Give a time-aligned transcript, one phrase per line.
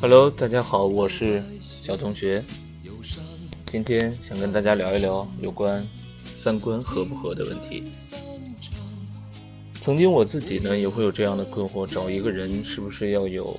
[0.00, 2.44] Hello，大家好，我是小同学。
[3.66, 5.86] 今天想跟大家聊一聊有关
[6.18, 7.82] 三观合不合的问题。
[9.84, 13.54] 曾经我自己呢也会有这样的困惑：找一个人是不是要有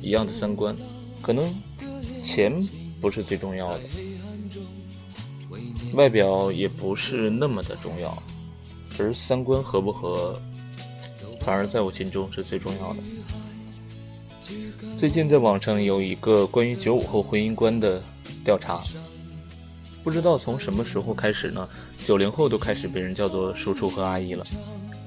[0.00, 0.76] 一样的三观？
[1.20, 1.44] 可能
[2.22, 2.56] 钱
[3.00, 3.80] 不是最重要的，
[5.94, 8.16] 外表也不是那么的重要，
[9.00, 10.40] 而三观合不合，
[11.40, 13.00] 反而在我心中是最重要的。
[14.96, 18.00] 最近在网上有一个关于九五后婚姻观的
[18.44, 18.80] 调查，
[20.04, 21.68] 不知道从什么时候开始呢？
[22.04, 24.46] 九零后都开始被人叫做叔叔和阿姨了，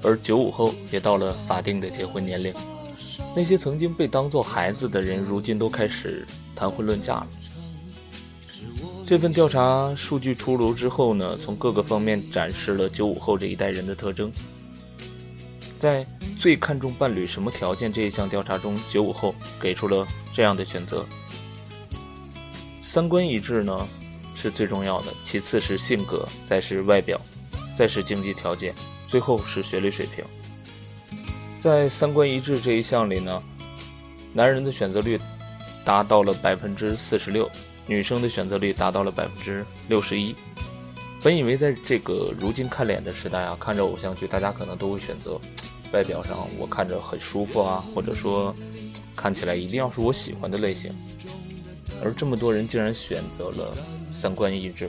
[0.04, 2.54] 而九五后也到了法定的结婚年龄。
[3.36, 7.28] 那些曾经被当作孩子的人，如今都开始谈婚论嫁了。
[9.06, 14.32] 这份调查数据出炉之后呢，从各个方面展示了九五后这一代人的特征，
[15.80, 16.06] 在。
[16.40, 21.06] 最看重伴侣什么条件这一项调查中，九五后给出了这样的选择：
[22.82, 23.86] 三观一致呢
[24.38, 27.20] 是最重要的，其次是性格，再是外表，
[27.78, 28.74] 再是经济条件，
[29.10, 30.24] 最后是学历水平。
[31.62, 33.44] 在三观一致这一项里呢，
[34.34, 35.20] 男人的选择率
[35.84, 37.50] 达到了百分之四十六，
[37.86, 40.36] 女生的选择率达到了百分之六十一。
[41.22, 45.38] 本以为在这个如今看脸的时代啊，看着偶像剧，大家可能都会选择。
[45.92, 48.56] 外表上我看着很舒服啊，或者说
[49.16, 50.94] 看起来一定要是我喜欢的类型，
[52.04, 53.76] 而这么多人竟然选择了
[54.14, 54.88] 三观一致。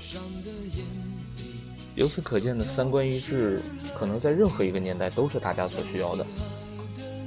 [2.00, 3.60] 由此可见的三观一致，
[3.94, 6.24] 可能在任何一个年代都是大家所需要的。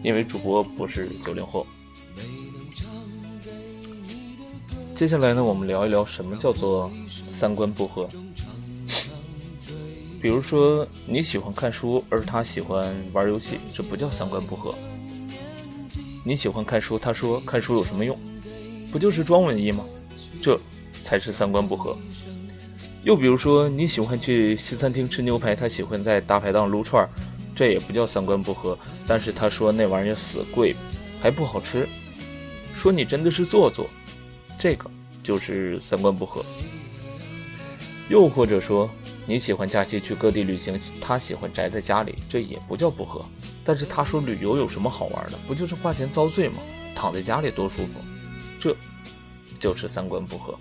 [0.02, 1.68] 因为主播不是九零后。
[4.96, 6.90] 接下来呢，我们聊一聊什么叫做
[7.30, 8.10] 三观不合。
[10.20, 14.74] 比如说你喜欢看书，而他喜欢玩游戏，这不叫三观不合。
[16.26, 18.18] 你喜欢看书，他说看书有什么用？
[18.92, 19.86] 不就是装文艺吗？
[20.42, 20.60] 这
[21.04, 21.96] 才是三观不合。
[23.04, 27.10] 又比如说你喜欢去西餐厅吃牛排，他喜欢在大排档撸串儿，
[27.56, 28.78] 这也不叫三观不合。
[29.08, 30.76] 但是他说那玩意儿死贵，
[31.22, 31.88] 还不好吃，
[32.76, 33.88] 说你真的是做作，
[34.58, 34.90] 这个
[35.22, 36.44] 就是三观不合。
[38.10, 38.90] 又或者说。
[39.26, 43.24] 你喜欢假期去各地旅行，他喜欢宅在家里，这也不叫不合。
[43.64, 45.38] 但是他说旅游有什么好玩的？
[45.48, 46.58] 不就是花钱遭罪吗？
[46.94, 48.02] 躺在家里多舒服，
[48.60, 48.76] 这
[49.62, 50.60] 就是三观不合。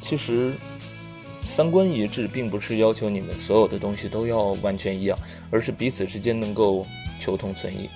[0.00, 0.54] 其实，
[1.56, 5.18] 三观一致并不是要求你们所有的东西都要完全一样，
[5.50, 6.86] 而是彼此之间能够
[7.18, 7.88] 求同存异，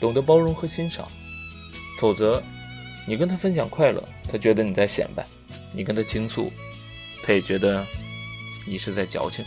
[0.00, 1.04] 懂得包容和欣赏。
[1.98, 2.40] 否则，
[3.08, 4.00] 你跟他分享快乐，
[4.30, 5.24] 他觉得你在显摆；
[5.74, 6.52] 你跟他倾诉，
[7.24, 7.84] 他也觉得。
[8.64, 9.44] 你是在矫情。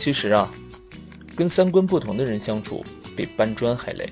[0.00, 0.50] 其实啊，
[1.36, 2.82] 跟三观不同的人相处，
[3.14, 4.08] 比搬砖还累。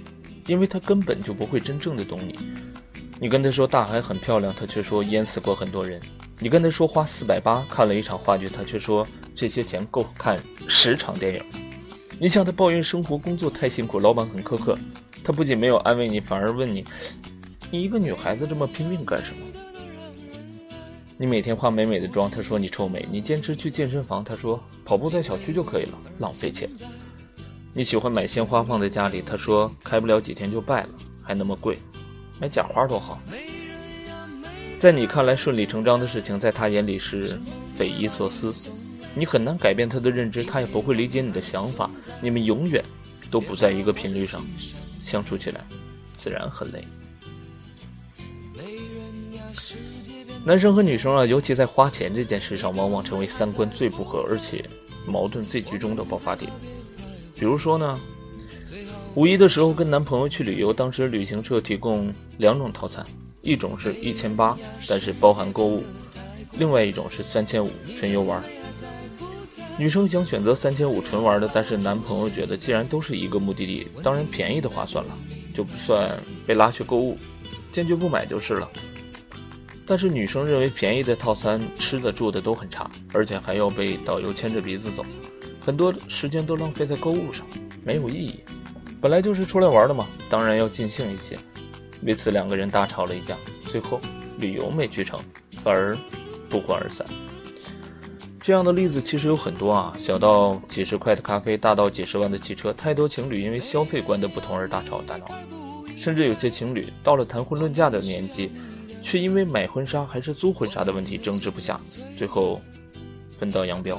[0.46, 2.38] 因为他根本就不会真正的懂你，
[3.18, 5.98] 你跟他说大海很漂亮，他却说淹死过很多人；
[6.38, 11.42] 你跟他说花四百八看了一场话剧，他却说这些钱够看十场电影。
[12.18, 14.78] 你向他抱怨生活工作太辛苦，老板很苛刻，
[15.24, 16.84] 他不仅没有安慰你，反而问你：
[17.70, 19.40] 你一个女孩子这么拼命干什么？
[21.20, 26.70] 你每天化美美的妆，他说你臭美；你坚持去健身房，他说跑步在小区就可以了，浪费钱。
[27.72, 30.88] 你喜欢买鲜花放在家里，他说开不了几天就败了，
[31.20, 31.76] 还那么贵，
[32.40, 33.20] 买假花多好。
[34.78, 37.36] 在你看来顺理成章的事情，在他眼里是
[37.76, 38.70] 匪夷所思。
[39.16, 41.90] 你很难改变他的认知，他也不会理解你的想法。
[42.20, 42.84] 你们永远
[43.28, 44.40] 都不在一个频率上，
[45.00, 45.60] 相处起来
[46.16, 46.84] 自然很累。
[50.48, 54.64] 男生和女生啊，尤其在花钱这件事上，往往成为三观最不合，而且
[55.06, 56.50] 矛盾最集中的爆发点。
[57.38, 58.00] 比如说呢，
[59.14, 63.04] 五一的时候跟男朋友去旅游，当时旅行社提供两种套餐，
[63.42, 64.56] 一种是一千八，
[64.88, 65.82] 但是包含购物；
[66.58, 68.42] 另外一种是三千五纯游玩。
[69.76, 75.18] 女生想选择三千五纯玩的，但是男朋友觉得既然都是一个目的地，当然便宜的划算了，
[75.54, 77.18] 就不算被拉去购物，
[77.70, 78.70] 坚决不买就是了。
[79.88, 85.02] 但是女生认为便宜的套餐吃的住的都很差，而且还要被导游牵着鼻子走，
[85.58, 87.46] 很多时间都浪费在购物上，
[87.82, 88.40] 没有意义。
[89.00, 91.38] 本来就是出来玩的嘛，当然要尽兴一些。
[92.02, 93.98] 为此两个人大吵了一架，最后
[94.38, 95.18] 旅游没去成，
[95.64, 95.96] 反而
[96.50, 97.06] 不欢而散。
[98.38, 105.26] 这样的例子其实有很多啊，小到几十块的咖啡，大到几十万的汽车，太多情侣因为消费观的不同而大吵大闹，
[105.96, 108.50] 甚至有些情侣到了谈婚论嫁的年纪，
[109.08, 111.80] 却因为买婚纱还是租婚纱的问题争执不下，
[112.18, 112.60] 最后
[113.38, 113.98] 分道扬镳。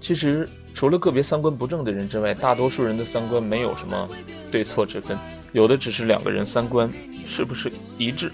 [0.00, 4.08] 其实除了个别三观不正的人之外，大多数人的三观没有什么
[4.52, 5.18] 对错之分，
[5.50, 6.88] 有的只是两个人三观
[7.26, 7.68] 是不是
[7.98, 8.30] 一致。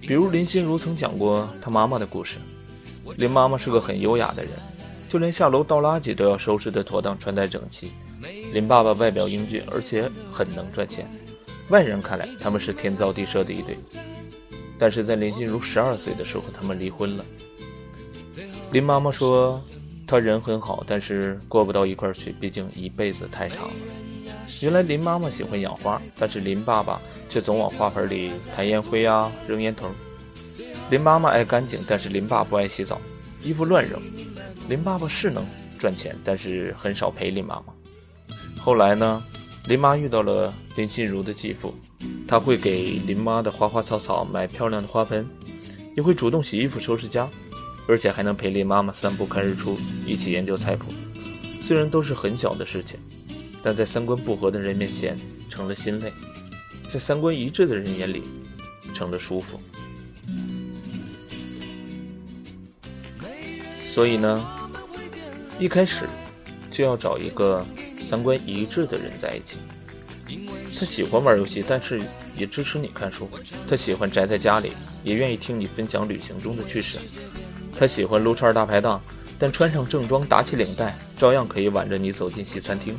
[0.00, 2.36] 比如林心如曾讲过她妈妈的故事。
[3.16, 4.52] 林妈妈是个很优雅的人，
[5.08, 7.90] 就连下楼倒垃圾都要收拾得妥当，穿戴整齐。
[8.52, 11.04] 林爸爸外表英俊，而且很能赚钱，
[11.68, 13.76] 外人看来他们是天造地设的一对。
[14.78, 17.24] 但是在林心如十二岁的时候，他们离婚了。
[18.70, 19.62] 林妈妈说，
[20.06, 23.74] 他人很好，但是过不到一块去，毕竟一辈子太长了。
[24.62, 29.90] 原来林妈妈喜欢养花，但是林爸爸却总往花盆里弹烟灰啊，扔烟头。
[30.90, 33.00] 林妈妈爱干净，但是林爸不爱洗澡，
[33.42, 34.00] 衣服乱扔。
[34.68, 35.44] 林爸爸是能
[35.78, 37.64] 赚钱，但是很少陪林妈妈。
[38.58, 39.22] 后来呢，
[39.68, 41.74] 林妈遇到了林心如的继父，
[42.26, 45.24] 他会给林妈的花花草草买漂亮的花盆，
[45.94, 47.28] 也会主动洗衣服、收拾家，
[47.86, 50.90] 而且还能陪林妈妈散步看日出，一起研究菜谱。
[51.60, 52.98] 虽然都是很小的事情。
[53.60, 55.18] 但在三观不合的人面前
[55.50, 56.12] 成了心累，
[56.88, 58.22] 在三观一致的人眼里
[58.94, 59.60] 成了舒服。
[63.82, 64.46] 所以呢，
[65.58, 66.08] 一开始
[66.70, 67.66] 就要找一个
[68.08, 69.58] 三观一致的人在一起。
[70.78, 72.00] 他喜欢玩游戏，但是
[72.36, 73.26] 也支持你看书；
[73.68, 74.72] 他喜欢宅在家里，
[75.02, 76.98] 也愿意听你分享旅行中的趣事；
[77.76, 79.02] 他喜欢撸串大排档，
[79.38, 82.96] 但穿上正装打起领带，照样可以挽着你走进西餐厅。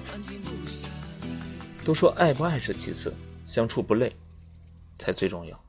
[1.85, 3.13] 都说爱不爱是其次，
[3.47, 4.11] 相处不累
[4.97, 5.68] 才最重要。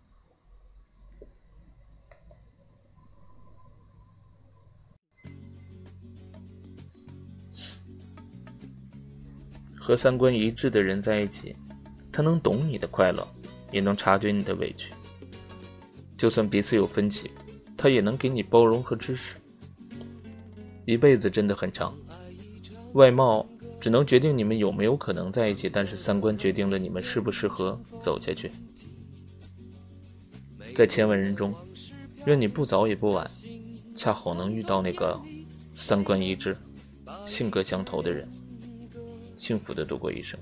[9.91, 11.57] 和三观一致的人在一起，
[12.13, 13.27] 他能懂你的快乐，
[13.73, 14.93] 也能察觉你的委屈。
[16.17, 17.29] 就算彼此有分歧，
[17.77, 19.37] 他也能给你包容和支持。
[20.87, 21.93] 一辈子真的很长，
[22.93, 23.45] 外貌。
[23.81, 28.53] 只能决定你们有没有可能在一起，但是三观决定了你们适不适合走下去。
[30.75, 31.55] 在千万人中，
[32.27, 33.27] 愿你不早也不晚，
[33.97, 35.19] 恰好能遇到那个
[35.75, 36.55] 三观一致、
[37.25, 38.31] 性格相投的人，
[39.41, 40.39] 幸福的度过一生。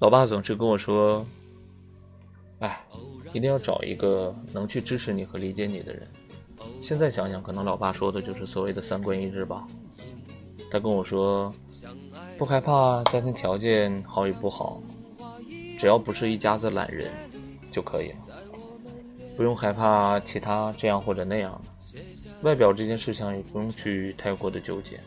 [0.00, 1.22] 老爸总是跟我说
[2.60, 2.82] ：“哎，
[3.34, 6.08] 一定要找一个能去支持你和理解你的人。”
[6.80, 9.66] 现在想想，可能老爸说的就是所谓的三观一致吧。
[10.70, 11.52] 他跟我说，
[12.38, 14.82] 不害怕家庭条件好与不好，
[15.78, 17.10] 只要不是一家子懒人
[17.70, 18.16] 就可以了，
[19.36, 24.98] 不用害怕其他这样或者那样的，外表这件事情也不用去太过的纠结。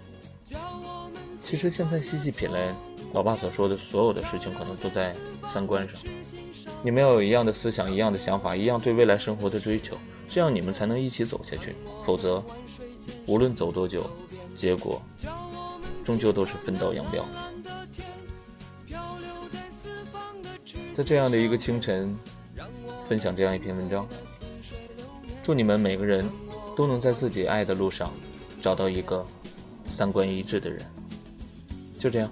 [1.51, 2.73] 其实现在细细品来，
[3.11, 5.13] 老爸所说的所有的事情，可能都在
[5.49, 5.97] 三观上。
[6.81, 9.97] 你们要有一样的思想、一样的想法、一样对未来生活的追求，
[10.29, 11.75] 这样你们才能一起走下去。
[12.05, 12.41] 否则，
[13.25, 14.09] 无论走多久，
[14.55, 15.01] 结果。
[16.05, 17.25] 终究都是分道扬镳。
[20.93, 22.17] 在这样的一个清晨，
[23.09, 24.07] 分享这样一篇文章，
[25.43, 26.25] 祝你们每个人
[26.77, 28.09] 都能在自己爱的路上
[28.61, 29.25] 找到一个
[29.89, 30.79] 三观一致的人。
[32.01, 32.27] 就这样。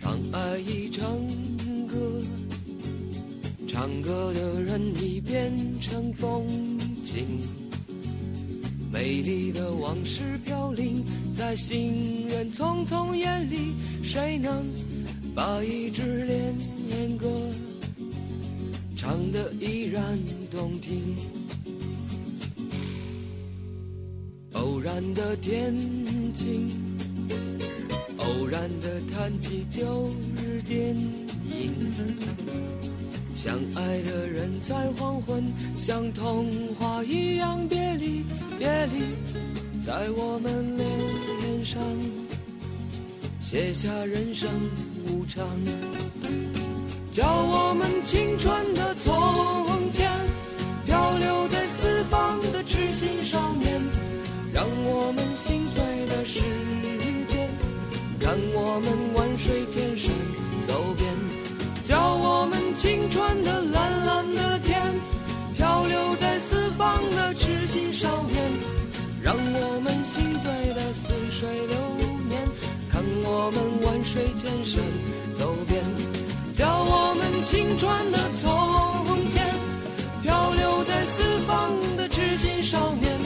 [0.00, 1.26] 当爱已成
[1.88, 2.22] 歌
[3.66, 6.46] 唱歌的人已变成风
[7.04, 7.40] 景，
[8.92, 11.04] 美丽的往事飘零
[11.34, 14.64] 在行人匆匆眼里，谁能
[15.36, 16.54] 把一支恋
[16.88, 17.28] 恋歌
[18.96, 20.18] 唱得依然
[20.50, 21.14] 动听？
[24.54, 25.74] 偶然的天
[26.32, 26.70] 晴，
[28.16, 31.74] 偶然的谈起旧日电影。
[33.34, 35.44] 相爱的人在黄昏，
[35.76, 38.24] 像童话一样别离，
[38.58, 41.78] 别离，在我们脸上
[43.38, 44.48] 写下人生
[45.28, 45.44] 唱，
[47.10, 50.10] 叫我们青春的从前，
[50.84, 53.82] 漂流在四方的痴心少年，
[54.52, 56.40] 让我们心碎的时
[57.28, 57.48] 间，
[58.20, 60.12] 让我们万水千山
[60.66, 61.06] 走遍。
[61.84, 64.80] 叫我们青春的蓝蓝的天，
[65.56, 68.52] 漂流在四方的痴心少年，
[69.22, 71.76] 让我们心醉的似水流
[72.28, 72.48] 年，
[72.90, 74.82] 看我们万水千山。
[77.46, 79.40] 青春的从前，
[80.20, 83.16] 漂流在四方的痴心少年，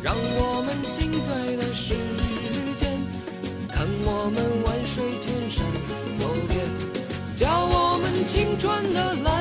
[0.00, 1.92] 让我们心醉的时
[2.76, 2.88] 间，
[3.68, 5.66] 看我们万水千山
[6.20, 6.64] 走遍，
[7.34, 9.37] 叫我们青春的蓝。